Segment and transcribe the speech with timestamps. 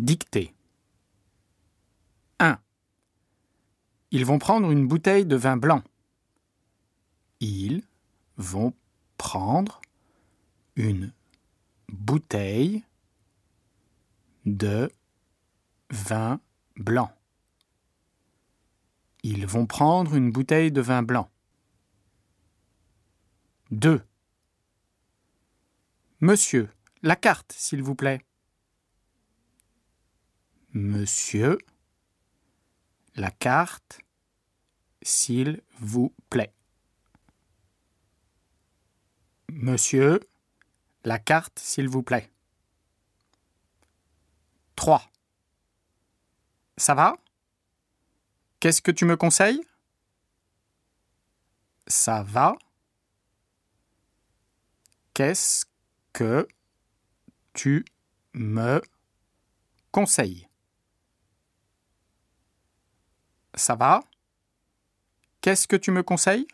[0.00, 0.54] Dictée.
[2.38, 2.58] 1.
[4.12, 5.82] Ils vont prendre une bouteille de vin blanc.
[7.40, 7.84] Ils
[8.38, 8.72] vont
[9.18, 9.82] prendre
[10.74, 11.12] une
[11.90, 12.82] bouteille
[14.46, 14.90] de
[15.90, 16.40] vin
[16.76, 17.14] blanc.
[19.22, 21.30] Ils vont prendre une bouteille de vin blanc.
[23.70, 24.02] 2.
[26.20, 26.70] Monsieur,
[27.02, 28.24] la carte, s'il vous plaît.
[30.72, 31.58] Monsieur,
[33.16, 34.00] la carte,
[35.02, 36.54] s'il vous plaît.
[39.48, 40.20] Monsieur,
[41.02, 42.30] la carte, s'il vous plaît.
[44.76, 45.10] 3.
[46.76, 47.16] Ça va?
[48.60, 49.66] Qu'est-ce que tu me conseilles?
[51.88, 52.54] Ça va?
[55.14, 55.66] Qu'est-ce
[56.12, 56.46] que
[57.54, 57.84] tu
[58.34, 58.80] me
[59.90, 60.49] conseilles?
[63.60, 64.02] Ça va?
[65.42, 66.46] Qu'est-ce que tu me conseilles?